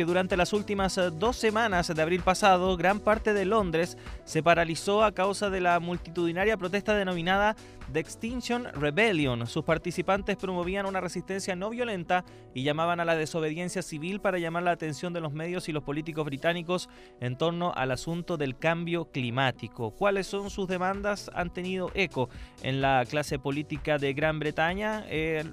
porque 0.00 0.06
durante 0.06 0.38
las 0.38 0.54
últimas 0.54 0.96
eh, 0.96 1.10
dos 1.10 1.36
semanas 1.36 1.94
de 1.94 2.00
abril 2.00 2.22
pasado, 2.22 2.74
gran 2.78 3.00
parte 3.00 3.34
de 3.34 3.44
Londres 3.44 3.98
se 4.24 4.42
paralizó 4.42 5.04
a 5.04 5.12
causa 5.12 5.50
de 5.50 5.60
la 5.60 5.78
multitudinaria 5.78 6.56
protesta 6.56 6.94
denominada 6.94 7.54
The 7.92 8.00
Extinction 8.00 8.66
Rebellion. 8.72 9.46
Sus 9.46 9.64
participantes 9.64 10.36
promovían 10.36 10.86
una 10.86 11.00
resistencia 11.00 11.56
no 11.56 11.70
violenta 11.70 12.24
y 12.54 12.62
llamaban 12.62 13.00
a 13.00 13.04
la 13.04 13.16
desobediencia 13.16 13.82
civil 13.82 14.20
para 14.20 14.38
llamar 14.38 14.62
la 14.62 14.70
atención 14.70 15.12
de 15.12 15.20
los 15.20 15.32
medios 15.32 15.68
y 15.68 15.72
los 15.72 15.82
políticos 15.82 16.24
británicos 16.24 16.88
en 17.20 17.36
torno 17.36 17.72
al 17.74 17.90
asunto 17.90 18.36
del 18.36 18.56
cambio 18.56 19.06
climático. 19.06 19.90
¿Cuáles 19.90 20.26
son 20.28 20.50
sus 20.50 20.68
demandas? 20.68 21.30
Han 21.34 21.52
tenido 21.52 21.90
eco 21.94 22.28
en 22.62 22.80
la 22.80 23.04
clase 23.08 23.38
política 23.38 23.98
de 23.98 24.12
Gran 24.12 24.38
Bretaña. 24.38 25.04
Eh, 25.08 25.44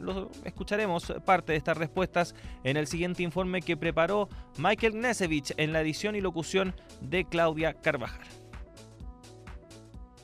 escucharemos 0.43 1.14
parte 1.25 1.54
de 1.54 1.57
estas 1.57 1.77
respuestas 1.77 2.36
en 2.64 2.77
el 2.77 2.88
siguiente 2.88 3.23
informe 3.23 3.61
que 3.61 3.77
preparó 3.77 4.29
Michael 4.57 4.93
Gnesevich 4.93 5.54
en 5.57 5.73
la 5.73 5.81
edición 5.81 6.15
y 6.15 6.21
locución 6.21 6.73
de 7.01 7.25
Claudia 7.25 7.73
Carvajal. 7.73 8.27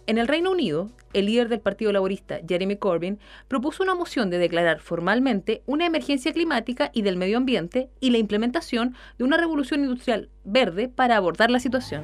En 0.05 0.17
el 0.17 0.27
Reino 0.27 0.51
Unido, 0.51 0.89
el 1.13 1.27
líder 1.27 1.47
del 1.47 1.61
Partido 1.61 1.93
Laborista, 1.93 2.39
Jeremy 2.45 2.75
Corbyn, 2.75 3.19
propuso 3.47 3.83
una 3.83 3.95
moción 3.95 4.29
de 4.29 4.37
declarar 4.37 4.81
formalmente 4.81 5.63
una 5.65 5.85
emergencia 5.85 6.33
climática 6.33 6.91
y 6.93 7.03
del 7.03 7.15
medio 7.15 7.37
ambiente 7.37 7.89
y 8.01 8.09
la 8.09 8.17
implementación 8.17 8.95
de 9.17 9.23
una 9.23 9.37
revolución 9.37 9.81
industrial 9.81 10.29
verde 10.43 10.89
para 10.89 11.15
abordar 11.15 11.49
la 11.51 11.59
situación. 11.59 12.03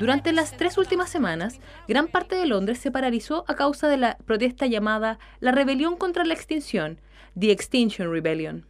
Durante 0.00 0.32
las 0.32 0.56
tres 0.56 0.78
últimas 0.78 1.10
semanas, 1.10 1.60
gran 1.86 2.08
parte 2.08 2.34
de 2.34 2.46
Londres 2.46 2.78
se 2.78 2.90
paralizó 2.90 3.44
a 3.48 3.54
causa 3.54 3.86
de 3.86 3.98
la 3.98 4.16
protesta 4.24 4.64
llamada 4.66 5.18
la 5.40 5.52
Rebelión 5.52 5.96
contra 5.96 6.24
la 6.24 6.32
Extinción, 6.32 6.98
The 7.38 7.50
Extinction 7.50 8.10
Rebellion. 8.10 8.64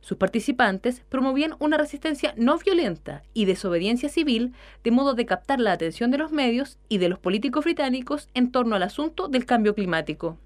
Sus 0.00 0.18
participantes 0.18 1.04
promovían 1.08 1.54
una 1.60 1.78
resistencia 1.78 2.34
no 2.36 2.58
violenta 2.58 3.22
y 3.32 3.44
desobediencia 3.44 4.08
civil 4.08 4.54
de 4.82 4.90
modo 4.90 5.14
de 5.14 5.24
captar 5.24 5.60
la 5.60 5.70
atención 5.70 6.10
de 6.10 6.18
los 6.18 6.32
medios 6.32 6.78
y 6.88 6.98
de 6.98 7.10
los 7.10 7.20
políticos 7.20 7.62
británicos 7.62 8.28
en 8.34 8.50
torno 8.50 8.74
al 8.74 8.82
asunto 8.82 9.28
del 9.28 9.46
cambio 9.46 9.72
climático. 9.72 10.36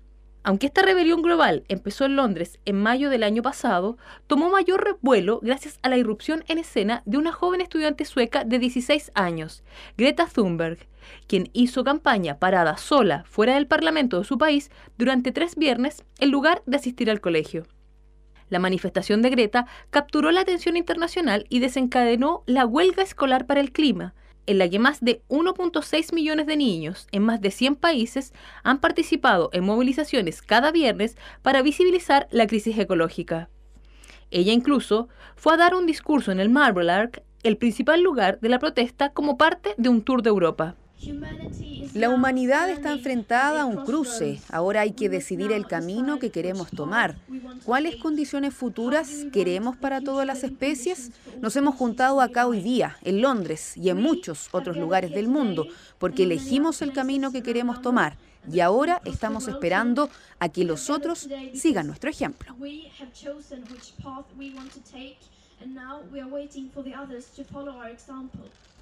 Aunque 0.43 0.67
esta 0.67 0.83
rebelión 0.83 1.21
global 1.21 1.65
empezó 1.69 2.07
en 2.07 2.17
Londres 2.17 2.59
en 2.65 2.81
mayo 2.81 3.11
del 3.11 3.25
año 3.25 3.43
pasado, 3.43 3.99
tomó 4.27 4.49
mayor 4.49 4.83
revuelo 4.83 5.39
gracias 5.43 5.79
a 5.83 5.91
la 5.91 5.99
irrupción 5.99 6.45
en 6.49 6.57
escena 6.59 7.03
de 7.05 7.19
una 7.19 7.33
joven 7.33 7.61
estudiante 7.61 8.07
sueca 8.07 8.45
de 8.45 8.59
16 8.59 9.13
años, 9.15 9.63
Greta 9.99 10.27
Thunberg, 10.27 10.79
quien 11.27 11.51
hizo 11.53 11.85
campaña 11.85 12.39
parada 12.39 12.79
sola 12.79 13.25
fuera 13.25 13.55
del 13.55 13.67
Parlamento 13.67 14.19
de 14.19 14.25
su 14.25 14.39
país 14.39 14.71
durante 14.97 15.31
tres 15.31 15.57
viernes 15.57 16.05
en 16.19 16.31
lugar 16.31 16.63
de 16.65 16.77
asistir 16.77 17.11
al 17.11 17.21
colegio. 17.21 17.67
La 18.49 18.59
manifestación 18.59 19.23
de 19.23 19.31
Greta 19.31 19.67
capturó 19.91 20.31
la 20.33 20.41
atención 20.41 20.77
internacional 20.77 21.45
y 21.51 21.61
desencadenó 21.61 22.43
la 22.47 22.67
huelga 22.67 23.03
escolar 23.03 23.47
para 23.47 23.61
el 23.61 23.73
clima, 23.73 24.15
en 24.47 24.59
la 24.59 24.69
que 24.69 24.79
más 24.79 25.01
de 25.01 25.23
1.6 25.29 26.15
millones 26.15 26.47
de 26.47 26.57
niños 26.57 27.07
en 27.13 27.23
más 27.23 27.41
de 27.41 27.51
100 27.51 27.77
países 27.77 28.33
han 28.63 28.81
participado 28.81 29.51
en 29.53 29.65
movilizaciones 29.65 30.43
cada 30.43 30.73
viernes 30.73 31.17
para 31.43 31.63
visibilizar 31.63 32.29
la 32.31 32.47
crisis 32.47 32.79
ecológica. 32.79 33.49
Ella 34.31 34.53
incluso 34.53 35.09
fue 35.37 35.55
a 35.55 35.57
dar 35.57 35.75
un 35.75 35.87
discurso 35.87 36.33
en 36.33 36.41
el 36.41 36.51
Marble 36.51 36.91
Arc, 36.91 37.23
el 37.43 37.57
principal 37.57 38.03
lugar 38.03 38.39
de 38.41 38.49
la 38.49 38.59
protesta 38.59 39.11
como 39.13 39.37
parte 39.37 39.75
de 39.77 39.89
un 39.89 40.03
tour 40.03 40.23
de 40.23 40.31
Europa. 40.31 40.77
La 41.95 42.11
humanidad 42.11 42.71
está 42.71 42.93
enfrentada 42.93 43.63
a 43.63 43.65
un 43.65 43.85
cruce. 43.85 44.41
Ahora 44.51 44.83
hay 44.83 44.93
que 44.93 45.09
decidir 45.09 45.53
el 45.53 45.67
camino 45.67 46.19
que 46.19 46.31
queremos 46.31 46.71
tomar. 46.71 47.17
¿Cuáles 47.65 47.97
condiciones 47.97 48.55
futuras 48.55 49.27
queremos 49.33 49.77
para 49.77 50.01
todas 50.01 50.27
las 50.27 50.45
especies? 50.45 51.11
Nos 51.41 51.57
hemos 51.57 51.75
juntado 51.75 52.21
acá 52.21 52.47
hoy 52.47 52.61
día, 52.61 52.97
en 53.03 53.23
Londres 53.23 53.77
y 53.77 53.89
en 53.89 54.01
muchos 54.01 54.49
otros 54.53 54.77
lugares 54.77 55.13
del 55.13 55.29
mundo, 55.29 55.67
porque 55.99 56.25
elegimos 56.25 56.83
el 56.83 56.93
camino 56.93 57.33
que 57.33 57.43
queremos 57.43 57.81
tomar. 57.83 58.17
Y 58.51 58.61
ahora 58.61 59.01
estamos 59.05 59.49
esperando 59.49 60.11
a 60.39 60.49
que 60.49 60.65
los 60.65 60.91
otros 60.91 61.29
sigan 61.55 61.87
nuestro 61.87 62.11
ejemplo. 62.11 62.55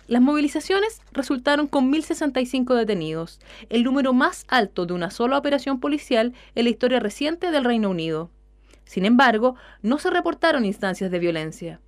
Las 0.08 0.22
movilizaciones 0.22 1.02
resultaron 1.12 1.66
con 1.66 1.92
1.065 1.92 2.74
detenidos, 2.74 3.40
el 3.68 3.84
número 3.84 4.14
más 4.14 4.46
alto 4.48 4.86
de 4.86 4.94
una 4.94 5.10
sola 5.10 5.36
operación 5.36 5.80
policial 5.80 6.32
en 6.54 6.64
la 6.64 6.70
historia 6.70 6.98
reciente 6.98 7.50
del 7.50 7.64
Reino 7.64 7.90
Unido. 7.90 8.30
Sin 8.86 9.04
embargo, 9.04 9.56
no 9.82 9.98
se 9.98 10.08
reportaron 10.08 10.64
instancias 10.64 11.10
de 11.10 11.18
violencia. 11.18 11.82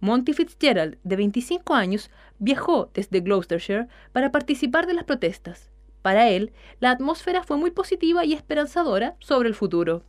Monty 0.00 0.32
Fitzgerald, 0.32 0.96
de 1.04 1.16
25 1.16 1.74
años, 1.74 2.10
viajó 2.38 2.90
desde 2.94 3.20
Gloucestershire 3.20 3.86
para 4.12 4.32
participar 4.32 4.86
de 4.86 4.94
las 4.94 5.04
protestas. 5.04 5.70
Para 6.00 6.30
él, 6.30 6.54
la 6.80 6.90
atmósfera 6.90 7.42
fue 7.42 7.58
muy 7.58 7.70
positiva 7.70 8.24
y 8.24 8.32
esperanzadora 8.32 9.14
sobre 9.18 9.50
el 9.50 9.54
futuro. 9.54 10.04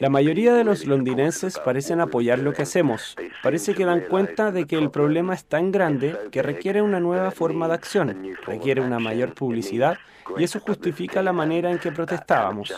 La 0.00 0.10
mayoría 0.10 0.54
de 0.54 0.64
los 0.64 0.86
londinenses 0.86 1.58
parecen 1.58 2.00
apoyar 2.00 2.38
lo 2.38 2.52
que 2.52 2.62
hacemos. 2.62 3.16
Parece 3.42 3.74
que 3.74 3.84
dan 3.84 4.02
cuenta 4.02 4.52
de 4.52 4.66
que 4.66 4.76
el 4.76 4.90
problema 4.90 5.34
es 5.34 5.44
tan 5.44 5.72
grande 5.72 6.16
que 6.30 6.42
requiere 6.42 6.82
una 6.82 7.00
nueva 7.00 7.30
forma 7.30 7.66
de 7.66 7.74
acción, 7.74 8.36
requiere 8.46 8.80
una 8.80 8.98
mayor 8.98 9.34
publicidad 9.34 9.98
y 10.36 10.44
eso 10.44 10.60
justifica 10.60 11.22
la 11.22 11.32
manera 11.32 11.70
en 11.70 11.78
que 11.78 11.92
protestábamos. 11.92 12.74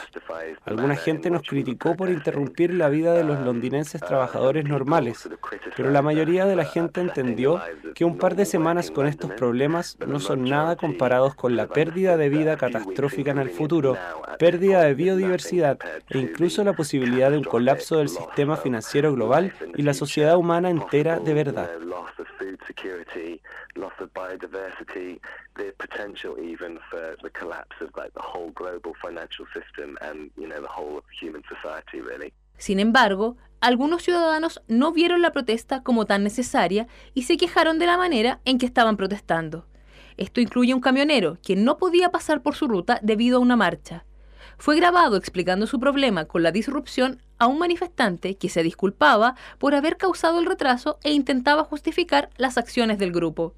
Alguna 0.64 0.96
gente 0.96 1.30
nos 1.30 1.42
criticó 1.42 1.96
por 1.96 2.10
interrumpir 2.10 2.74
la 2.74 2.88
vida 2.88 3.12
de 3.12 3.24
los 3.24 3.40
londinenses 3.40 4.00
trabajadores 4.00 4.64
normales, 4.64 5.28
pero 5.76 5.90
la 5.90 6.02
mayoría 6.02 6.46
de 6.46 6.56
la 6.56 6.64
gente 6.64 7.00
entendió 7.00 7.60
que 7.94 8.04
un 8.04 8.18
par 8.18 8.36
de 8.36 8.44
semanas 8.44 8.90
con 8.90 9.06
estos 9.06 9.32
problemas 9.32 9.96
no 10.06 10.20
son 10.20 10.44
nada 10.44 10.76
comparados 10.76 11.34
con 11.34 11.56
la 11.56 11.66
pérdida 11.66 12.16
de 12.16 12.28
vida 12.28 12.56
catastrófica 12.56 13.32
en 13.32 13.38
el 13.38 13.50
futuro, 13.50 13.96
pérdida 14.38 14.82
de 14.82 14.94
biodiversidad 14.94 15.78
e 16.08 16.18
incluso 16.30 16.64
la 16.64 16.72
posibilidad 16.72 17.30
de 17.30 17.38
un 17.38 17.44
colapso 17.44 17.98
del 17.98 18.08
sistema 18.08 18.56
financiero 18.56 19.12
global 19.14 19.52
y 19.76 19.82
la 19.82 19.94
sociedad 19.94 20.36
humana 20.36 20.70
entera 20.70 21.18
de 21.18 21.34
verdad. 21.34 21.70
Sin 32.56 32.78
embargo, 32.78 33.36
algunos 33.60 34.02
ciudadanos 34.02 34.62
no 34.68 34.92
vieron 34.92 35.22
la 35.22 35.32
protesta 35.32 35.82
como 35.82 36.06
tan 36.06 36.22
necesaria 36.22 36.86
y 37.14 37.22
se 37.24 37.36
quejaron 37.36 37.78
de 37.78 37.86
la 37.86 37.96
manera 37.96 38.40
en 38.44 38.58
que 38.58 38.66
estaban 38.66 38.96
protestando. 38.96 39.66
Esto 40.16 40.40
incluye 40.40 40.74
un 40.74 40.80
camionero 40.80 41.38
que 41.42 41.56
no 41.56 41.78
podía 41.78 42.10
pasar 42.10 42.42
por 42.42 42.54
su 42.54 42.68
ruta 42.68 42.98
debido 43.02 43.38
a 43.38 43.40
una 43.40 43.56
marcha. 43.56 44.04
Fue 44.60 44.76
grabado 44.76 45.16
explicando 45.16 45.66
su 45.66 45.80
problema 45.80 46.26
con 46.26 46.42
la 46.42 46.52
disrupción 46.52 47.22
a 47.38 47.46
un 47.46 47.58
manifestante 47.58 48.36
que 48.36 48.50
se 48.50 48.62
disculpaba 48.62 49.34
por 49.56 49.74
haber 49.74 49.96
causado 49.96 50.38
el 50.38 50.44
retraso 50.44 50.98
e 51.02 51.12
intentaba 51.14 51.64
justificar 51.64 52.28
las 52.36 52.58
acciones 52.58 52.98
del 52.98 53.10
grupo. 53.10 53.54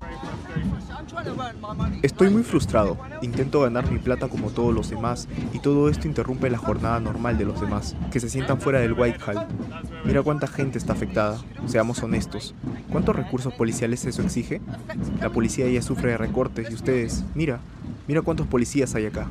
Estoy 2.03 2.31
muy 2.31 2.45
frustrado. 2.45 2.97
Intento 3.21 3.63
ganar 3.63 3.91
mi 3.91 3.99
plata 3.99 4.29
como 4.29 4.51
todos 4.51 4.73
los 4.73 4.91
demás 4.91 5.27
y 5.53 5.59
todo 5.59 5.89
esto 5.89 6.07
interrumpe 6.07 6.49
la 6.49 6.59
jornada 6.59 7.01
normal 7.01 7.37
de 7.37 7.47
los 7.47 7.61
demás, 7.61 7.97
que 8.13 8.21
se 8.21 8.31
sientan 8.31 8.61
fuera 8.61 8.79
del 8.79 8.93
Whitehall. 8.93 9.49
Mira 10.05 10.23
cuánta 10.23 10.47
gente 10.47 10.79
está 10.79 10.93
afectada. 10.93 11.41
Seamos 11.67 12.01
honestos. 12.05 12.55
¿Cuántos 12.93 13.17
recursos 13.17 13.53
policiales 13.55 14.05
eso 14.05 14.23
exige? 14.23 14.61
La 15.21 15.31
policía 15.31 15.69
ya 15.69 15.83
sufre 15.83 16.13
de 16.13 16.19
recortes 16.19 16.71
y 16.71 16.75
ustedes, 16.75 17.25
mira, 17.35 17.59
mira 18.07 18.23
cuántos 18.23 18.47
policías 18.47 18.95
hay 18.95 19.07
acá. 19.07 19.27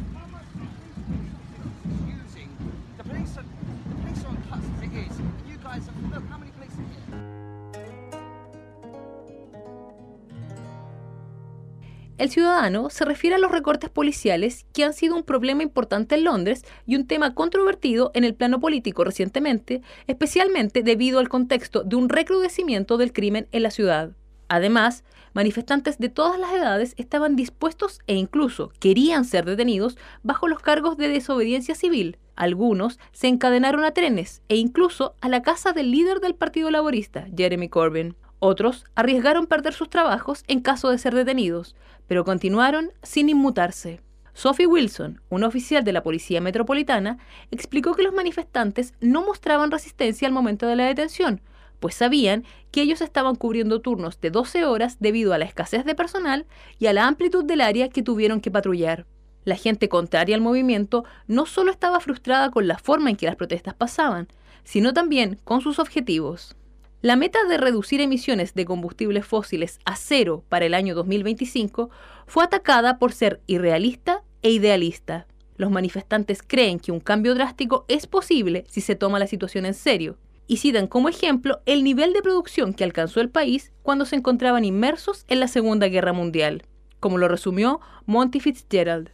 El 12.22 12.30
ciudadano 12.30 12.92
se 12.92 13.04
refiere 13.04 13.38
a 13.38 13.40
los 13.40 13.50
recortes 13.50 13.90
policiales 13.90 14.68
que 14.74 14.84
han 14.84 14.94
sido 14.94 15.16
un 15.16 15.24
problema 15.24 15.64
importante 15.64 16.14
en 16.14 16.26
Londres 16.26 16.64
y 16.86 16.96
un 16.96 17.08
tema 17.08 17.34
controvertido 17.34 18.12
en 18.14 18.24
el 18.24 18.36
plano 18.36 18.60
político 18.60 19.04
recientemente, 19.04 19.82
especialmente 20.06 20.84
debido 20.84 21.18
al 21.18 21.30
contexto 21.30 21.82
de 21.84 21.96
un 21.96 22.10
recrudecimiento 22.10 22.98
del 22.98 23.12
crimen 23.12 23.48
en 23.52 23.64
la 23.64 23.72
ciudad. 23.72 24.12
Además, 24.50 25.04
manifestantes 25.34 25.98
de 25.98 26.10
todas 26.10 26.40
las 26.40 26.54
edades 26.54 26.94
estaban 26.98 27.36
dispuestos 27.36 28.02
e 28.06 28.14
incluso 28.14 28.72
querían 28.80 29.26
ser 29.26 29.46
detenidos 29.46 29.98
bajo 30.22 30.48
los 30.48 30.60
cargos 30.60 30.98
de 30.98 31.08
desobediencia 31.08 31.74
civil. 31.74 32.20
Algunos 32.36 33.00
se 33.14 33.30
encadenaron 33.30 33.84
a 33.84 33.96
trenes 33.96 34.44
e 34.48 34.58
incluso 34.58 35.16
a 35.22 35.28
la 35.28 35.42
casa 35.42 35.74
del 35.74 35.90
líder 35.90 36.20
del 36.20 36.36
Partido 36.36 36.70
Laborista, 36.70 37.26
Jeremy 37.36 37.68
Corbyn. 37.68 38.16
Otros 38.44 38.86
arriesgaron 38.96 39.46
perder 39.46 39.76
sus 39.76 39.92
trabajos 39.92 40.44
en 40.48 40.62
caso 40.62 40.90
de 40.90 40.98
ser 40.98 41.14
detenidos, 41.14 41.76
pero 42.08 42.26
continuaron 42.26 42.90
sin 43.04 43.30
inmutarse. 43.30 44.02
Sophie 44.34 44.66
Wilson, 44.66 45.22
una 45.30 45.46
oficial 45.46 45.84
de 45.84 45.94
la 45.94 46.02
Policía 46.02 46.42
Metropolitana, 46.42 47.20
explicó 47.52 47.94
que 47.94 48.02
los 48.02 48.16
manifestantes 48.16 48.96
no 49.00 49.24
mostraban 49.24 49.70
resistencia 49.70 50.28
al 50.28 50.34
momento 50.34 50.66
de 50.66 50.76
la 50.76 50.88
detención, 50.88 51.40
pues 51.80 51.94
sabían 51.94 52.44
que 52.72 52.82
ellos 52.82 53.02
estaban 53.02 53.36
cubriendo 53.36 53.80
turnos 53.80 54.20
de 54.20 54.32
12 54.32 54.66
horas 54.66 54.98
debido 55.00 55.34
a 55.34 55.38
la 55.38 55.46
escasez 55.46 55.86
de 55.86 55.94
personal 55.94 56.48
y 56.80 56.88
a 56.88 56.94
la 56.94 57.06
amplitud 57.06 57.46
del 57.46 57.62
área 57.62 57.90
que 57.90 58.02
tuvieron 58.02 58.42
que 58.42 58.50
patrullar. 58.50 59.06
La 59.46 59.56
gente 59.56 59.88
contraria 59.88 60.36
al 60.36 60.42
movimiento 60.42 61.06
no 61.28 61.46
solo 61.46 61.70
estaba 61.70 62.00
frustrada 62.00 62.50
con 62.50 62.68
la 62.68 62.80
forma 62.80 63.12
en 63.12 63.18
que 63.18 63.28
las 63.28 63.36
protestas 63.36 63.76
pasaban, 63.76 64.30
sino 64.64 64.94
también 64.94 65.38
con 65.44 65.62
sus 65.62 65.78
objetivos. 65.78 66.56
La 67.02 67.16
meta 67.16 67.44
de 67.46 67.58
reducir 67.58 68.00
emisiones 68.00 68.54
de 68.54 68.64
combustibles 68.64 69.26
fósiles 69.26 69.80
a 69.86 69.96
cero 69.96 70.44
para 70.50 70.66
el 70.66 70.76
año 70.76 70.94
2025 70.94 71.90
fue 72.28 72.44
atacada 72.44 73.00
por 73.00 73.12
ser 73.12 73.42
irrealista 73.48 74.22
e 74.44 74.52
idealista. 74.52 75.26
Los 75.56 75.72
manifestantes 75.72 76.44
creen 76.46 76.80
que 76.80 76.92
un 76.92 77.00
cambio 77.00 77.34
drástico 77.34 77.86
es 77.88 78.06
posible 78.06 78.66
si 78.70 78.82
se 78.82 78.96
toma 78.96 79.18
la 79.18 79.26
situación 79.26 79.66
en 79.66 79.74
serio, 79.74 80.18
y 80.46 80.58
citan 80.58 80.86
como 80.86 81.10
ejemplo 81.10 81.62
el 81.66 81.84
nivel 81.84 82.14
de 82.14 82.22
producción 82.22 82.72
que 82.72 82.84
alcanzó 82.84 83.20
el 83.20 83.30
país 83.30 83.72
cuando 83.82 84.06
se 84.06 84.18
encontraban 84.18 84.64
inmersos 84.64 85.26
en 85.28 85.40
la 85.40 85.48
Segunda 85.48 85.88
Guerra 85.88 86.14
Mundial, 86.14 86.62
como 87.00 87.18
lo 87.18 87.28
resumió 87.28 87.80
Monty 88.06 88.40
Fitzgerald. 88.40 89.10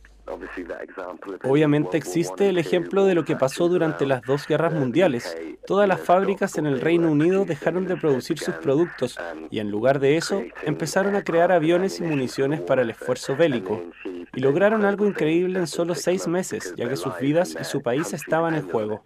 Obviamente 1.43 1.97
existe 1.97 2.49
el 2.49 2.57
ejemplo 2.57 3.05
de 3.05 3.15
lo 3.15 3.25
que 3.25 3.35
pasó 3.35 3.69
durante 3.69 4.05
las 4.05 4.21
dos 4.23 4.47
guerras 4.47 4.73
mundiales. 4.73 5.37
Todas 5.65 5.87
las 5.87 6.01
fábricas 6.01 6.57
en 6.57 6.65
el 6.65 6.81
Reino 6.81 7.11
Unido 7.11 7.45
dejaron 7.45 7.85
de 7.85 7.97
producir 7.97 8.39
sus 8.39 8.55
productos 8.55 9.17
y 9.49 9.59
en 9.59 9.71
lugar 9.71 9.99
de 9.99 10.17
eso 10.17 10.43
empezaron 10.63 11.15
a 11.15 11.23
crear 11.23 11.51
aviones 11.51 11.99
y 11.99 12.03
municiones 12.03 12.61
para 12.61 12.81
el 12.81 12.89
esfuerzo 12.89 13.35
bélico. 13.35 13.81
Y 14.33 14.41
lograron 14.41 14.85
algo 14.85 15.07
increíble 15.07 15.59
en 15.59 15.67
solo 15.67 15.95
seis 15.95 16.27
meses, 16.27 16.73
ya 16.75 16.87
que 16.87 16.95
sus 16.95 17.17
vidas 17.19 17.57
y 17.59 17.63
su 17.63 17.81
país 17.81 18.13
estaban 18.13 18.53
en 18.55 18.69
juego. 18.69 19.03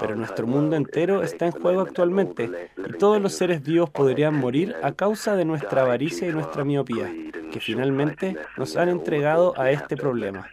Pero 0.00 0.14
nuestro 0.14 0.46
mundo 0.46 0.76
entero 0.76 1.22
está 1.22 1.46
en 1.46 1.52
juego 1.52 1.80
actualmente 1.80 2.70
y 2.76 2.92
todos 2.92 3.20
los 3.20 3.32
seres 3.32 3.62
vivos 3.62 3.90
podrían 3.90 4.34
morir 4.34 4.76
a 4.82 4.92
causa 4.92 5.34
de 5.34 5.44
nuestra 5.44 5.82
avaricia 5.82 6.28
y 6.28 6.32
nuestra 6.32 6.64
miopía, 6.64 7.10
finalmente 7.60 8.36
nos 8.56 8.76
han 8.76 8.88
entregado 8.88 9.58
a 9.58 9.70
este 9.70 9.96
problema. 9.96 10.48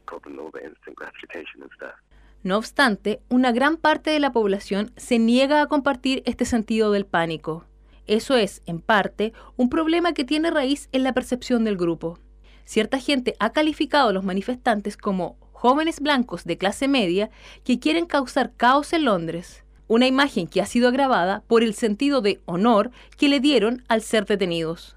No 2.44 2.57
obstante, 2.57 3.22
una 3.30 3.52
gran 3.52 3.78
parte 3.78 4.12
de 4.12 4.19
la 4.19 4.31
población 4.31 4.92
se 4.98 5.18
niega 5.18 5.62
a 5.62 5.68
compartir 5.68 6.22
este 6.25 6.46
sentido 6.46 6.92
del 6.92 7.06
pánico. 7.06 7.66
Eso 8.07 8.36
es, 8.36 8.62
en 8.68 8.81
parte, 8.81 9.34
un 9.57 9.69
problema 9.69 10.13
que 10.13 10.25
tiene 10.25 10.52
raíz 10.52 10.88
en 10.92 11.02
la 11.02 11.13
percepción 11.13 11.63
del 11.63 11.75
grupo. 11.75 12.19
Cierta 12.63 13.00
gente 13.00 13.36
ha 13.40 13.51
calificado 13.51 14.10
a 14.10 14.13
los 14.13 14.24
manifestantes 14.24 14.96
como 14.96 15.38
jóvenes 15.51 16.00
blancos 16.00 16.44
de 16.44 16.58
clase 16.58 16.88
media 16.88 17.31
que 17.63 17.80
quieren 17.80 18.06
causar 18.06 18.54
caos 18.56 18.94
en 18.94 19.06
Londres, 19.06 19.63
una 19.88 20.06
imagen 20.06 20.48
que 20.48 20.62
ha 20.62 20.66
sido 20.66 20.88
agravada 20.88 21.44
por 21.48 21.63
el 21.63 21.74
sentido 21.74 22.22
de 22.22 22.42
honor 22.46 22.92
que 23.18 23.30
le 23.30 23.40
dieron 23.40 23.84
al 23.88 24.01
ser 24.01 24.25
detenidos. 24.25 24.95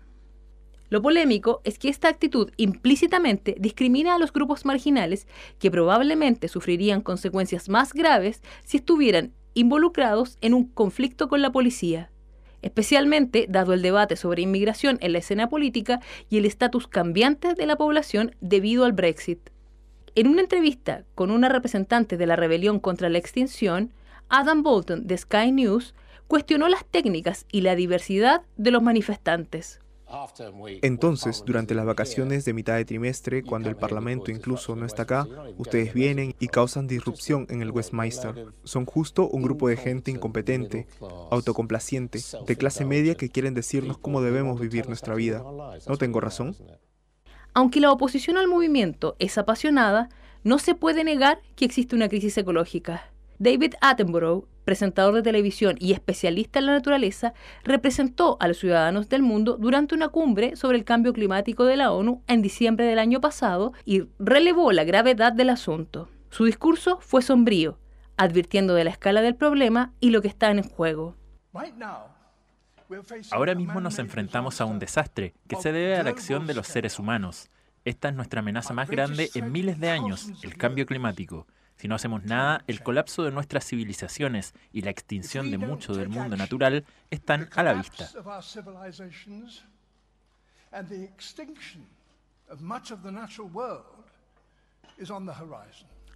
Lo 0.90 1.02
polémico 1.02 1.60
es 1.64 1.78
que 1.78 1.88
esta 1.88 2.08
actitud 2.08 2.50
implícitamente 2.56 3.56
discrimina 3.58 4.14
a 4.14 4.18
los 4.18 4.32
grupos 4.32 4.64
marginales 4.64 5.26
que 5.58 5.70
probablemente 5.70 6.48
sufrirían 6.48 7.02
consecuencias 7.02 7.68
más 7.68 7.92
graves 7.92 8.42
si 8.64 8.78
estuvieran 8.78 9.32
involucrados 9.52 10.38
en 10.40 10.54
un 10.54 10.64
conflicto 10.64 11.28
con 11.28 11.42
la 11.42 11.52
policía, 11.52 12.10
especialmente 12.62 13.46
dado 13.48 13.74
el 13.74 13.82
debate 13.82 14.16
sobre 14.16 14.42
inmigración 14.42 14.98
en 15.00 15.12
la 15.12 15.18
escena 15.18 15.48
política 15.48 16.00
y 16.30 16.38
el 16.38 16.46
estatus 16.46 16.88
cambiante 16.88 17.54
de 17.54 17.66
la 17.66 17.76
población 17.76 18.34
debido 18.40 18.84
al 18.84 18.92
Brexit. 18.92 19.50
En 20.14 20.26
una 20.26 20.40
entrevista 20.40 21.04
con 21.14 21.30
una 21.30 21.48
representante 21.48 22.16
de 22.16 22.26
la 22.26 22.36
rebelión 22.36 22.80
contra 22.80 23.08
la 23.08 23.18
extinción, 23.18 23.92
Adam 24.28 24.62
Bolton 24.62 25.06
de 25.06 25.18
Sky 25.18 25.52
News 25.52 25.94
cuestionó 26.28 26.68
las 26.68 26.84
técnicas 26.84 27.46
y 27.52 27.60
la 27.60 27.74
diversidad 27.74 28.42
de 28.56 28.70
los 28.70 28.82
manifestantes. 28.82 29.80
Entonces, 30.82 31.42
durante 31.44 31.74
las 31.74 31.84
vacaciones 31.84 32.44
de 32.44 32.52
mitad 32.52 32.76
de 32.76 32.84
trimestre, 32.84 33.42
cuando 33.42 33.68
el 33.68 33.76
Parlamento 33.76 34.30
incluso 34.30 34.74
no 34.76 34.86
está 34.86 35.02
acá, 35.02 35.26
ustedes 35.56 35.92
vienen 35.92 36.34
y 36.40 36.48
causan 36.48 36.86
disrupción 36.86 37.46
en 37.50 37.62
el 37.62 37.70
Westminster. 37.70 38.46
Son 38.64 38.86
justo 38.86 39.28
un 39.28 39.42
grupo 39.42 39.68
de 39.68 39.76
gente 39.76 40.10
incompetente, 40.10 40.86
autocomplaciente, 41.30 42.20
de 42.46 42.56
clase 42.56 42.84
media 42.84 43.14
que 43.14 43.28
quieren 43.28 43.54
decirnos 43.54 43.98
cómo 43.98 44.22
debemos 44.22 44.60
vivir 44.60 44.86
nuestra 44.88 45.14
vida. 45.14 45.44
¿No 45.86 45.96
tengo 45.96 46.20
razón? 46.20 46.56
Aunque 47.54 47.80
la 47.80 47.90
oposición 47.90 48.36
al 48.36 48.48
movimiento 48.48 49.16
es 49.18 49.36
apasionada, 49.36 50.08
no 50.44 50.58
se 50.58 50.74
puede 50.74 51.04
negar 51.04 51.40
que 51.56 51.64
existe 51.64 51.96
una 51.96 52.08
crisis 52.08 52.38
ecológica. 52.38 53.10
David 53.38 53.74
Attenborough, 53.80 54.46
presentador 54.68 55.14
de 55.14 55.22
televisión 55.22 55.76
y 55.78 55.94
especialista 55.94 56.58
en 56.58 56.66
la 56.66 56.72
naturaleza, 56.72 57.32
representó 57.64 58.36
a 58.38 58.48
los 58.48 58.58
ciudadanos 58.58 59.08
del 59.08 59.22
mundo 59.22 59.56
durante 59.56 59.94
una 59.94 60.08
cumbre 60.08 60.56
sobre 60.56 60.76
el 60.76 60.84
cambio 60.84 61.14
climático 61.14 61.64
de 61.64 61.78
la 61.78 61.90
ONU 61.90 62.22
en 62.26 62.42
diciembre 62.42 62.84
del 62.84 62.98
año 62.98 63.18
pasado 63.18 63.72
y 63.86 64.02
relevó 64.18 64.70
la 64.72 64.84
gravedad 64.84 65.32
del 65.32 65.48
asunto. 65.48 66.10
Su 66.28 66.44
discurso 66.44 66.98
fue 67.00 67.22
sombrío, 67.22 67.78
advirtiendo 68.18 68.74
de 68.74 68.84
la 68.84 68.90
escala 68.90 69.22
del 69.22 69.36
problema 69.36 69.94
y 70.00 70.10
lo 70.10 70.20
que 70.20 70.28
está 70.28 70.50
en 70.50 70.62
juego. 70.62 71.16
Ahora 73.30 73.54
mismo 73.54 73.80
nos 73.80 73.98
enfrentamos 73.98 74.60
a 74.60 74.66
un 74.66 74.78
desastre 74.78 75.32
que 75.48 75.56
se 75.56 75.72
debe 75.72 75.96
a 75.96 76.02
la 76.02 76.10
acción 76.10 76.46
de 76.46 76.52
los 76.52 76.66
seres 76.66 76.98
humanos. 76.98 77.48
Esta 77.86 78.10
es 78.10 78.14
nuestra 78.14 78.40
amenaza 78.40 78.74
más 78.74 78.90
grande 78.90 79.30
en 79.34 79.50
miles 79.50 79.80
de 79.80 79.88
años, 79.88 80.28
el 80.42 80.58
cambio 80.58 80.84
climático. 80.84 81.46
Si 81.78 81.86
no 81.86 81.94
hacemos 81.94 82.24
nada, 82.24 82.64
el 82.66 82.82
colapso 82.82 83.22
de 83.22 83.30
nuestras 83.30 83.64
civilizaciones 83.64 84.52
y 84.72 84.82
la 84.82 84.90
extinción 84.90 85.52
de 85.52 85.58
mucho 85.58 85.94
del 85.94 86.08
mundo 86.08 86.36
natural 86.36 86.84
están 87.08 87.48
a 87.54 87.62
la 87.62 87.74
vista. 87.74 88.10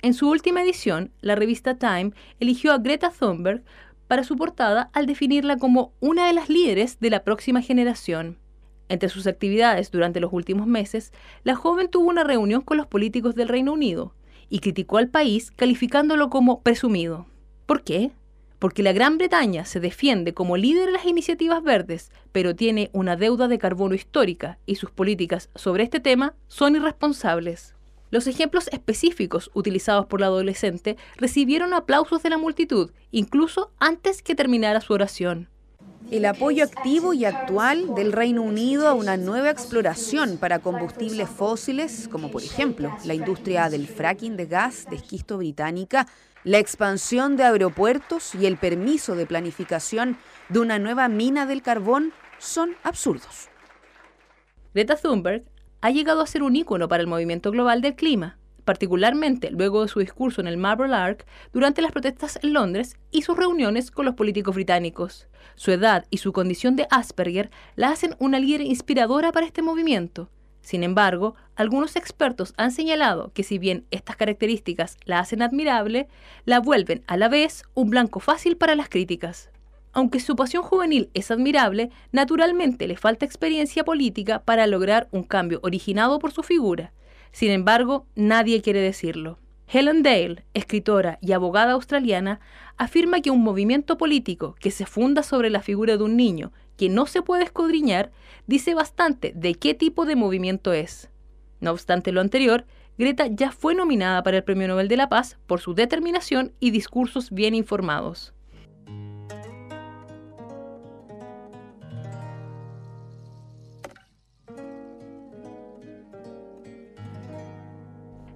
En 0.02 0.14
su 0.14 0.28
última 0.28 0.62
edición, 0.62 1.12
la 1.20 1.36
revista 1.36 1.78
Time 1.78 2.10
eligió 2.40 2.72
a 2.72 2.78
Greta 2.78 3.10
Thunberg 3.10 3.62
para 4.08 4.24
su 4.24 4.36
portada 4.36 4.90
al 4.92 5.06
definirla 5.06 5.58
como 5.58 5.92
una 6.00 6.26
de 6.26 6.32
las 6.32 6.48
líderes 6.48 6.98
de 6.98 7.10
la 7.10 7.22
próxima 7.22 7.62
generación. 7.62 8.36
Entre 8.88 9.08
sus 9.08 9.28
actividades 9.28 9.92
durante 9.92 10.18
los 10.18 10.32
últimos 10.32 10.66
meses, 10.66 11.12
la 11.44 11.54
joven 11.54 11.88
tuvo 11.88 12.08
una 12.08 12.24
reunión 12.24 12.62
con 12.62 12.78
los 12.78 12.88
políticos 12.88 13.36
del 13.36 13.46
Reino 13.46 13.72
Unido 13.72 14.12
y 14.52 14.58
criticó 14.58 14.98
al 14.98 15.08
país 15.08 15.50
calificándolo 15.50 16.28
como 16.28 16.60
presumido. 16.60 17.24
¿Por 17.64 17.82
qué? 17.82 18.10
Porque 18.58 18.82
la 18.82 18.92
Gran 18.92 19.16
Bretaña 19.16 19.64
se 19.64 19.80
defiende 19.80 20.34
como 20.34 20.58
líder 20.58 20.86
de 20.86 20.92
las 20.92 21.06
iniciativas 21.06 21.62
verdes, 21.62 22.12
pero 22.32 22.54
tiene 22.54 22.90
una 22.92 23.16
deuda 23.16 23.48
de 23.48 23.56
carbono 23.56 23.94
histórica 23.94 24.58
y 24.66 24.74
sus 24.74 24.90
políticas 24.90 25.48
sobre 25.54 25.84
este 25.84 26.00
tema 26.00 26.34
son 26.48 26.76
irresponsables. 26.76 27.74
Los 28.10 28.26
ejemplos 28.26 28.68
específicos 28.68 29.50
utilizados 29.54 30.04
por 30.04 30.20
la 30.20 30.26
adolescente 30.26 30.98
recibieron 31.16 31.72
aplausos 31.72 32.22
de 32.22 32.28
la 32.28 32.36
multitud, 32.36 32.90
incluso 33.10 33.72
antes 33.78 34.22
que 34.22 34.34
terminara 34.34 34.82
su 34.82 34.92
oración. 34.92 35.48
El 36.12 36.26
apoyo 36.26 36.64
activo 36.64 37.14
y 37.14 37.24
actual 37.24 37.94
del 37.94 38.12
Reino 38.12 38.42
Unido 38.42 38.86
a 38.86 38.92
una 38.92 39.16
nueva 39.16 39.48
exploración 39.48 40.36
para 40.36 40.58
combustibles 40.58 41.26
fósiles, 41.26 42.06
como 42.06 42.30
por 42.30 42.42
ejemplo 42.42 42.94
la 43.06 43.14
industria 43.14 43.70
del 43.70 43.88
fracking 43.88 44.36
de 44.36 44.44
gas 44.44 44.84
de 44.90 44.96
esquisto 44.96 45.38
británica, 45.38 46.06
la 46.44 46.58
expansión 46.58 47.38
de 47.38 47.44
aeropuertos 47.44 48.34
y 48.34 48.44
el 48.44 48.58
permiso 48.58 49.16
de 49.16 49.24
planificación 49.24 50.18
de 50.50 50.58
una 50.58 50.78
nueva 50.78 51.08
mina 51.08 51.46
del 51.46 51.62
carbón, 51.62 52.12
son 52.38 52.76
absurdos. 52.82 53.48
Greta 54.74 54.96
Thunberg 54.96 55.44
ha 55.80 55.90
llegado 55.92 56.20
a 56.20 56.26
ser 56.26 56.42
un 56.42 56.54
ícono 56.54 56.88
para 56.88 57.00
el 57.00 57.06
movimiento 57.06 57.50
global 57.50 57.80
del 57.80 57.94
clima, 57.94 58.36
particularmente 58.64 59.50
luego 59.50 59.82
de 59.82 59.88
su 59.88 60.00
discurso 60.00 60.40
en 60.40 60.46
el 60.46 60.56
Marble 60.56 60.94
Arch 60.94 61.24
durante 61.52 61.82
las 61.82 61.92
protestas 61.92 62.38
en 62.42 62.52
Londres 62.52 62.96
y 63.10 63.22
sus 63.22 63.36
reuniones 63.36 63.90
con 63.90 64.06
los 64.06 64.14
políticos 64.14 64.54
británicos. 64.54 65.28
Su 65.54 65.70
edad 65.70 66.06
y 66.10 66.18
su 66.18 66.32
condición 66.32 66.76
de 66.76 66.86
Asperger 66.90 67.50
la 67.76 67.90
hacen 67.90 68.14
una 68.18 68.38
líder 68.38 68.62
inspiradora 68.62 69.32
para 69.32 69.46
este 69.46 69.62
movimiento. 69.62 70.30
Sin 70.62 70.84
embargo, 70.84 71.34
algunos 71.56 71.96
expertos 71.96 72.54
han 72.56 72.70
señalado 72.70 73.32
que 73.34 73.42
si 73.42 73.58
bien 73.58 73.84
estas 73.90 74.16
características 74.16 74.96
la 75.04 75.18
hacen 75.18 75.42
admirable, 75.42 76.08
la 76.44 76.60
vuelven 76.60 77.02
a 77.06 77.16
la 77.16 77.28
vez 77.28 77.64
un 77.74 77.90
blanco 77.90 78.20
fácil 78.20 78.56
para 78.56 78.76
las 78.76 78.88
críticas. 78.88 79.50
Aunque 79.92 80.20
su 80.20 80.36
pasión 80.36 80.62
juvenil 80.62 81.10
es 81.12 81.30
admirable, 81.30 81.90
naturalmente 82.12 82.86
le 82.86 82.96
falta 82.96 83.26
experiencia 83.26 83.84
política 83.84 84.42
para 84.42 84.66
lograr 84.66 85.08
un 85.10 85.22
cambio 85.22 85.60
originado 85.62 86.18
por 86.18 86.32
su 86.32 86.42
figura. 86.42 86.92
Sin 87.32 87.50
embargo, 87.50 88.06
nadie 88.14 88.62
quiere 88.62 88.80
decirlo. 88.80 89.38
Helen 89.66 90.02
Dale, 90.02 90.44
escritora 90.52 91.18
y 91.22 91.32
abogada 91.32 91.72
australiana, 91.72 92.40
afirma 92.76 93.22
que 93.22 93.30
un 93.30 93.42
movimiento 93.42 93.96
político 93.96 94.54
que 94.60 94.70
se 94.70 94.84
funda 94.84 95.22
sobre 95.22 95.48
la 95.48 95.62
figura 95.62 95.96
de 95.96 96.04
un 96.04 96.16
niño 96.16 96.52
que 96.76 96.90
no 96.90 97.06
se 97.06 97.22
puede 97.22 97.44
escudriñar 97.44 98.12
dice 98.46 98.74
bastante 98.74 99.32
de 99.34 99.54
qué 99.54 99.72
tipo 99.72 100.04
de 100.04 100.14
movimiento 100.14 100.72
es. 100.74 101.08
No 101.60 101.70
obstante 101.70 102.12
lo 102.12 102.20
anterior, 102.20 102.66
Greta 102.98 103.26
ya 103.26 103.50
fue 103.50 103.74
nominada 103.74 104.22
para 104.22 104.36
el 104.36 104.44
Premio 104.44 104.68
Nobel 104.68 104.88
de 104.88 104.96
la 104.98 105.08
Paz 105.08 105.38
por 105.46 105.60
su 105.60 105.74
determinación 105.74 106.52
y 106.60 106.70
discursos 106.70 107.30
bien 107.30 107.54
informados. 107.54 108.34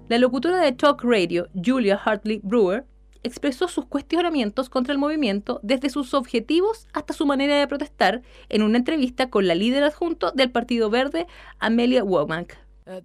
La 0.09 0.19
locutora 0.19 0.61
de 0.61 0.71
Talk 0.71 1.03
Radio, 1.03 1.49
Julia 1.53 1.97
Hartley 1.97 2.41
Brewer, 2.45 2.85
expresó 3.25 3.67
sus 3.67 3.87
cuestionamientos 3.87 4.71
contra 4.71 4.93
el 4.93 5.01
movimiento 5.01 5.59
desde 5.65 5.91
sus 5.91 6.15
objetivos 6.15 6.87
hasta 6.93 7.13
su 7.13 7.27
manera 7.27 7.59
de 7.59 7.67
protestar 7.67 8.23
en 8.49 8.63
una 8.63 8.79
entrevista 8.79 9.31
con 9.31 9.49
la 9.49 9.57
líder 9.57 9.83
adjunto 9.83 10.31
del 10.31 10.53
Partido 10.53 10.91
Verde, 10.91 11.27
Amelia 11.59 12.05
Womack. 12.05 12.65
Uh, 12.88 13.00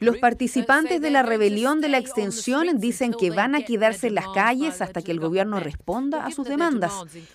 Los 0.00 0.16
uh, 0.16 0.20
participantes 0.20 1.00
de 1.00 1.10
la 1.12 1.22
rebelión 1.22 1.80
de 1.80 1.88
la 1.88 1.98
extensión 1.98 2.80
dicen 2.80 3.14
que 3.14 3.30
van 3.30 3.54
a 3.54 3.62
quedarse 3.64 4.08
en 4.08 4.16
las 4.16 4.26
calles 4.34 4.82
hasta 4.82 5.00
que 5.00 5.12
el 5.12 5.20
gobierno 5.20 5.60
responda 5.60 6.26
a 6.26 6.32
sus 6.32 6.48
demandas, 6.48 6.92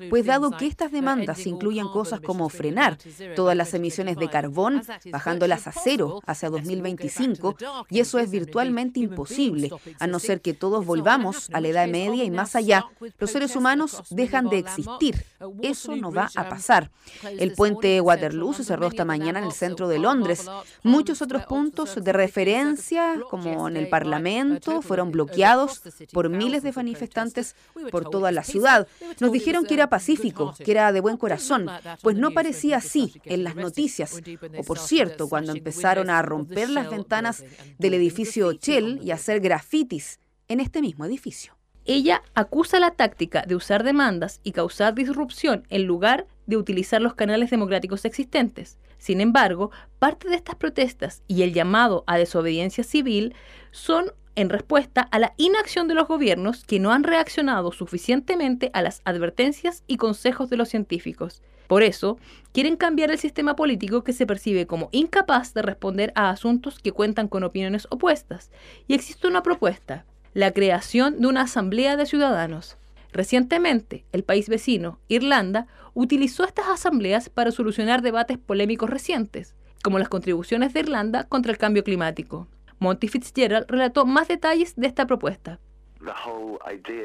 pues 0.10 0.26
dado 0.26 0.52
que 0.52 0.68
estas 0.68 0.92
uh, 0.92 0.96
demandas 0.96 1.48
incluyen 1.48 1.88
cosas 1.88 2.20
como 2.20 2.50
frenar 2.50 2.98
todas 3.38 3.56
las 3.56 3.74
emisiones 3.74 4.18
de 4.18 4.30
carbón, 4.30 4.82
bajándolas 5.10 5.68
a 5.68 5.72
cero 5.72 6.22
hacia 6.26 6.50
2025, 6.50 7.56
y 7.90 8.02
eso 8.02 8.20
es 8.20 8.30
virtualmente 8.30 9.00
imposible, 9.00 9.70
a 10.00 10.08
no 10.08 10.20
ser 10.20 10.42
que 10.42 10.54
todos 10.54 10.86
volvamos 10.86 11.50
a 11.54 11.62
la 11.62 11.70
Edad 11.70 11.88
Media 11.88 12.26
y 12.26 12.32
más 12.32 12.54
allá, 12.58 12.86
los 13.18 13.32
seres 13.32 13.56
humanos 13.56 14.04
dejan 14.10 14.50
de 14.50 14.58
existir. 14.58 15.24
Eso 15.62 15.96
no 15.96 16.12
va 16.12 16.30
a 16.36 16.50
pasar. 16.50 16.92
El 17.24 17.54
puente 17.54 18.02
Waterloo 18.02 18.54
se 18.54 18.66
cerró 18.66 18.88
esta 18.88 19.06
mañana 19.06 19.40
en 19.40 19.46
el 19.46 19.54
centro 19.54 19.88
de 19.88 20.00
Londres. 20.00 20.50
Muchos 20.98 21.22
otros 21.22 21.46
puntos 21.46 22.04
de 22.04 22.12
referencia, 22.12 23.20
como 23.30 23.68
en 23.68 23.78
el 23.78 23.88
Parlamento, 23.88 24.82
fueron 24.82 25.12
bloqueados 25.12 25.84
por 26.12 26.28
miles 26.30 26.64
de 26.64 26.72
manifestantes 26.72 27.56
por 27.92 28.10
toda 28.10 28.32
la 28.32 28.44
ciudad. 28.44 28.88
Nos 29.20 29.32
dijeron 29.32 29.64
que 29.64 29.76
era 29.76 29.90
pacífico, 29.90 30.56
que 30.58 30.72
era 30.72 30.92
de 30.92 31.00
buen 31.00 31.18
corazón, 31.18 31.68
pues 32.02 32.18
no 32.18 32.32
parecía 32.32 32.78
así 32.78 33.14
en 33.26 33.44
las 33.44 33.56
noticias. 33.56 34.20
O 34.58 34.64
por 34.64 34.80
cierto, 34.80 35.30
cuando 35.30 35.52
empezaron 35.52 36.10
a 36.10 36.20
romper 36.24 36.72
las 36.72 36.90
ventanas 36.90 37.44
del 37.78 37.94
edificio 37.94 38.54
Shell 38.54 39.00
y 39.04 39.12
a 39.12 39.16
hacer 39.16 39.40
grafitis 39.40 40.20
en 40.48 40.60
este 40.62 40.82
mismo 40.82 41.06
edificio. 41.06 41.54
Ella 41.86 42.24
acusa 42.34 42.80
la 42.80 42.90
táctica 42.90 43.44
de 43.44 43.56
usar 43.56 43.84
demandas 43.84 44.42
y 44.44 44.52
causar 44.52 44.96
disrupción 44.96 45.64
en 45.70 45.84
lugar 45.84 46.26
de 46.48 46.58
utilizar 46.58 47.04
los 47.04 47.14
canales 47.14 47.52
democráticos 47.52 48.04
existentes. 48.04 48.80
Sin 48.98 49.22
embargo, 49.22 49.72
parte 50.00 50.30
de 50.30 50.36
estas 50.36 50.56
protestas 50.56 51.24
y 51.28 51.44
el 51.44 51.54
llamado 51.54 52.04
a 52.08 52.18
desobediencia 52.18 52.84
civil 52.84 53.36
son 53.72 54.12
en 54.36 54.50
respuesta 54.50 55.02
a 55.02 55.18
la 55.18 55.34
inacción 55.38 55.88
de 55.88 55.96
los 55.96 56.08
gobiernos 56.08 56.64
que 56.64 56.80
no 56.80 56.92
han 56.92 57.04
reaccionado 57.04 57.72
suficientemente 57.72 58.70
a 58.74 58.84
las 58.84 59.02
advertencias 59.04 59.84
y 59.88 59.98
consejos 59.98 60.50
de 60.50 60.58
los 60.58 60.70
científicos. 60.70 61.42
Por 61.68 61.84
eso, 61.84 62.18
quieren 62.54 62.78
cambiar 62.78 63.12
el 63.12 63.18
sistema 63.18 63.56
político 63.56 64.04
que 64.04 64.14
se 64.14 64.26
percibe 64.28 64.68
como 64.68 64.90
incapaz 64.92 65.54
de 65.54 65.64
responder 65.64 66.14
a 66.16 66.30
asuntos 66.30 66.80
que 66.80 66.92
cuentan 66.92 67.28
con 67.28 67.44
opiniones 67.44 67.88
opuestas. 67.90 68.52
Y 68.88 68.94
existe 68.94 69.28
una 69.28 69.44
propuesta, 69.44 70.06
la 70.34 70.52
creación 70.52 71.20
de 71.20 71.28
una 71.28 71.42
asamblea 71.42 71.98
de 71.98 72.06
ciudadanos. 72.06 72.78
Recientemente, 73.18 74.06
el 74.12 74.24
país 74.24 74.48
vecino, 74.48 75.00
Irlanda, 75.08 75.66
utilizó 75.96 76.44
estas 76.44 76.68
asambleas 76.68 77.30
para 77.30 77.50
solucionar 77.50 78.04
debates 78.04 78.38
polémicos 78.38 78.92
recientes, 78.92 79.56
como 79.82 79.98
las 79.98 80.08
contribuciones 80.08 80.72
de 80.72 80.82
Irlanda 80.82 81.24
contra 81.24 81.52
el 81.52 81.58
cambio 81.58 81.84
climático. 81.84 82.48
Monty 82.78 83.08
Fitzgerald 83.08 83.66
relató 83.70 84.06
más 84.06 84.28
detalles 84.28 84.76
de 84.76 84.86
esta 84.86 85.08
propuesta. 85.08 85.60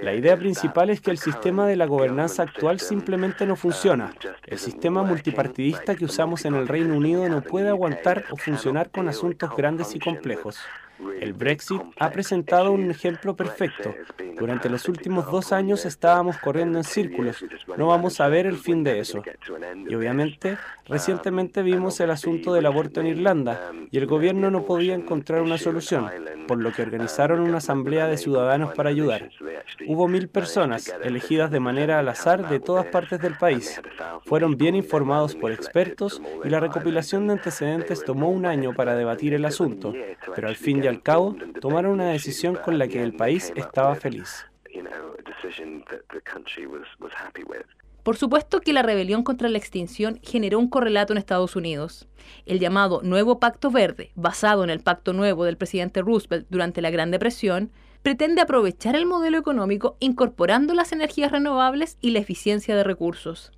La 0.02 0.12
idea 0.12 0.36
principal 0.36 0.90
es 0.90 1.00
que 1.00 1.12
el 1.12 1.16
sistema 1.16 1.66
de 1.66 1.76
la 1.76 1.86
gobernanza 1.86 2.42
actual 2.42 2.78
simplemente 2.78 3.46
no 3.46 3.56
funciona. 3.56 4.12
El 4.46 4.58
sistema 4.58 5.02
multipartidista 5.02 5.94
que 5.94 6.04
usamos 6.04 6.44
en 6.44 6.54
el 6.54 6.68
Reino 6.68 6.94
Unido 6.94 7.26
no 7.30 7.40
puede 7.40 7.70
aguantar 7.70 8.26
o 8.30 8.36
funcionar 8.36 8.90
con 8.90 9.08
asuntos 9.08 9.56
grandes 9.56 9.96
y 9.96 9.98
complejos. 9.98 10.60
El 11.20 11.32
Brexit 11.32 11.80
ha 11.98 12.10
presentado 12.10 12.72
un 12.72 12.90
ejemplo 12.90 13.36
perfecto. 13.36 13.94
Durante 14.38 14.68
los 14.68 14.88
últimos 14.88 15.30
dos 15.30 15.52
años 15.52 15.84
estábamos 15.84 16.38
corriendo 16.38 16.78
en 16.78 16.84
círculos. 16.84 17.44
No 17.76 17.88
vamos 17.88 18.20
a 18.20 18.28
ver 18.28 18.46
el 18.46 18.56
fin 18.56 18.82
de 18.82 18.98
eso. 18.98 19.22
Y 19.88 19.94
obviamente, 19.94 20.58
recientemente 20.88 21.62
vimos 21.62 22.00
el 22.00 22.10
asunto 22.10 22.52
del 22.52 22.66
aborto 22.66 23.00
en 23.00 23.06
Irlanda 23.06 23.72
y 23.90 23.98
el 23.98 24.06
gobierno 24.06 24.50
no 24.50 24.64
podía 24.64 24.94
encontrar 24.94 25.42
una 25.42 25.58
solución, 25.58 26.10
por 26.48 26.58
lo 26.58 26.72
que 26.72 26.82
organizaron 26.82 27.40
una 27.40 27.58
asamblea 27.58 28.06
de 28.06 28.18
ciudadanos 28.18 28.74
para 28.74 28.90
ayudar. 28.90 29.30
Hubo 29.86 30.08
mil 30.08 30.28
personas 30.28 30.92
elegidas 31.02 31.50
de 31.50 31.60
manera 31.60 31.98
al 31.98 32.08
azar 32.08 32.48
de 32.48 32.60
todas 32.60 32.86
partes 32.86 33.20
del 33.20 33.36
país. 33.36 33.80
Fueron 34.24 34.56
bien 34.56 34.74
informados 34.74 35.34
por 35.34 35.52
expertos 35.52 36.22
y 36.44 36.48
la 36.48 36.60
recopilación 36.60 37.26
de 37.26 37.34
antecedentes 37.34 38.04
tomó 38.04 38.30
un 38.30 38.46
año 38.46 38.74
para 38.74 38.96
debatir 38.96 39.34
el 39.34 39.44
asunto, 39.44 39.92
pero 40.34 40.48
al 40.48 40.56
fin 40.56 40.82
y 40.82 40.86
al 40.92 41.02
cabo 41.02 41.36
tomaron 41.60 41.92
una 41.92 42.10
decisión 42.10 42.56
con 42.56 42.78
la 42.78 42.86
que 42.86 43.02
el 43.02 43.14
país 43.14 43.52
estaba 43.56 43.94
feliz. 43.96 44.46
Por 48.02 48.16
supuesto 48.16 48.60
que 48.60 48.72
la 48.72 48.82
rebelión 48.82 49.22
contra 49.22 49.48
la 49.48 49.58
extinción 49.58 50.18
generó 50.22 50.58
un 50.58 50.68
correlato 50.68 51.12
en 51.12 51.18
Estados 51.18 51.54
Unidos. 51.54 52.08
El 52.46 52.58
llamado 52.58 53.00
Nuevo 53.02 53.38
Pacto 53.38 53.70
Verde, 53.70 54.10
basado 54.16 54.64
en 54.64 54.70
el 54.70 54.80
Pacto 54.80 55.12
Nuevo 55.12 55.44
del 55.44 55.56
presidente 55.56 56.02
Roosevelt 56.02 56.46
durante 56.50 56.82
la 56.82 56.90
Gran 56.90 57.12
Depresión, 57.12 57.70
pretende 58.02 58.40
aprovechar 58.40 58.96
el 58.96 59.06
modelo 59.06 59.38
económico 59.38 59.96
incorporando 60.00 60.74
las 60.74 60.92
energías 60.92 61.30
renovables 61.30 61.96
y 62.00 62.10
la 62.10 62.18
eficiencia 62.18 62.74
de 62.74 62.82
recursos. 62.82 63.52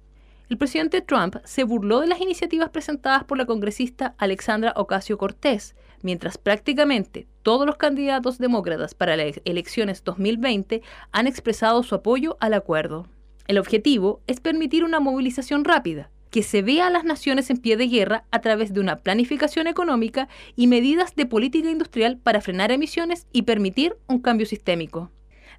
El 0.51 0.59
presidente 0.59 1.01
Trump 1.01 1.37
se 1.45 1.65
burló 1.65 2.01
de 2.01 2.07
las 2.07 2.21
iniciativas 2.21 2.69
presentadas 2.69 3.25
por 3.25 3.39
la 3.39 3.47
congresista 3.47 4.15
Alexandra 4.19 4.75
Ocasio 4.77 5.17
Cortés, 5.17 5.75
mientras 6.03 6.37
prácticamente 6.37 7.27
todos 7.43 7.67
los 7.67 7.77
candidatos 7.77 8.37
demócratas 8.37 8.95
para 8.95 9.17
las 9.17 9.41
elecciones 9.47 10.05
2020 10.05 10.83
han 11.13 11.27
expresado 11.27 11.83
su 11.83 11.95
apoyo 11.95 12.37
al 12.41 12.53
acuerdo. 12.53 13.09
El 13.47 13.57
objetivo 13.57 14.21
es 14.27 14.41
permitir 14.41 14.85
una 14.85 15.01
movilización 15.01 15.65
rápida, 15.65 16.11
que 16.29 16.43
se 16.43 16.61
vea 16.61 16.89
a 16.89 16.91
las 16.91 17.05
naciones 17.05 17.49
en 17.49 17.57
pie 17.57 17.79
de 17.79 17.89
guerra 17.89 18.25
a 18.31 18.41
través 18.41 18.75
de 18.75 18.81
una 18.81 18.97
planificación 18.97 19.67
económica 19.67 20.29
y 20.57 20.67
medidas 20.67 21.15
de 21.15 21.25
política 21.25 21.71
industrial 21.71 22.19
para 22.19 22.43
frenar 22.43 22.71
emisiones 22.71 23.27
y 23.33 23.43
permitir 23.43 23.97
un 24.09 24.21
cambio 24.21 24.45
sistémico. 24.45 25.11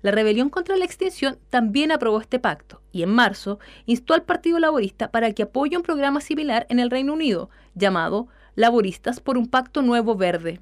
La 0.05 0.11
rebelión 0.11 0.51
contra 0.51 0.77
la 0.77 0.85
extinción 0.85 1.39
también 1.49 1.91
aprobó 1.91 2.21
este 2.21 2.37
pacto 2.37 2.79
y 2.91 3.01
en 3.01 3.09
marzo 3.09 3.57
instó 3.87 4.13
al 4.13 4.21
Partido 4.21 4.59
Laborista 4.59 5.09
para 5.09 5.31
que 5.31 5.41
apoye 5.41 5.75
un 5.77 5.81
programa 5.81 6.21
similar 6.21 6.67
en 6.69 6.77
el 6.77 6.91
Reino 6.91 7.11
Unido 7.13 7.49
llamado 7.73 8.27
Laboristas 8.53 9.19
por 9.19 9.35
un 9.35 9.47
Pacto 9.47 9.81
Nuevo 9.81 10.15
Verde. 10.15 10.61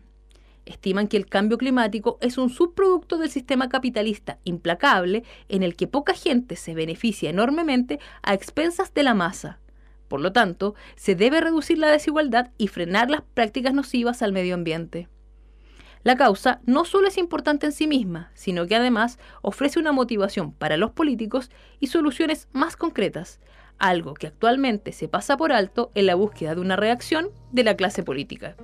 Estiman 0.63 1.09
que 1.09 1.17
el 1.17 1.25
cambio 1.25 1.57
climático 1.57 2.17
es 2.21 2.37
un 2.37 2.49
subproducto 2.49 3.17
del 3.17 3.29
sistema 3.29 3.67
capitalista 3.67 4.39
implacable 4.45 5.25
en 5.49 5.61
el 5.61 5.75
que 5.75 5.87
poca 5.89 6.13
gente 6.13 6.55
se 6.55 6.73
beneficia 6.73 7.29
enormemente 7.29 7.99
a 8.21 8.33
expensas 8.33 8.93
de 8.93 9.03
la 9.03 9.13
masa. 9.13 9.59
Por 10.07 10.21
lo 10.21 10.31
tanto, 10.31 10.73
se 10.95 11.15
debe 11.15 11.41
reducir 11.41 11.79
la 11.79 11.91
desigualdad 11.91 12.51
y 12.57 12.69
frenar 12.69 13.09
las 13.09 13.23
prácticas 13.33 13.73
nocivas 13.73 14.21
al 14.21 14.31
medio 14.31 14.55
ambiente. 14.55 15.09
La 16.03 16.17
causa 16.17 16.59
no 16.65 16.83
solo 16.83 17.07
es 17.07 17.17
importante 17.17 17.65
en 17.65 17.71
sí 17.71 17.87
misma, 17.87 18.29
sino 18.33 18.67
que 18.67 18.75
además 18.75 19.19
ofrece 19.41 19.79
una 19.79 19.93
motivación 19.93 20.51
para 20.51 20.75
los 20.75 20.91
políticos 20.91 21.49
y 21.79 21.87
soluciones 21.87 22.49
más 22.51 22.75
concretas, 22.75 23.39
algo 23.79 24.13
que 24.13 24.27
actualmente 24.27 24.91
se 24.91 25.07
pasa 25.07 25.37
por 25.37 25.53
alto 25.53 25.91
en 25.95 26.05
la 26.05 26.15
búsqueda 26.15 26.55
de 26.55 26.61
una 26.61 26.75
reacción 26.75 27.29
de 27.51 27.63
la 27.63 27.75
clase 27.75 28.03
política. 28.03 28.57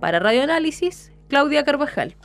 Para 0.00 0.18
Radio 0.18 0.42
Análisis, 0.42 1.12
Claudia 1.28 1.64
Carvajal. 1.64 2.16